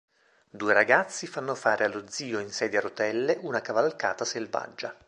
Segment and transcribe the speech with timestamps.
[0.49, 4.95] Due ragazzi fanno fare allo zio in sedia a rotelle una cavalcata selvaggia.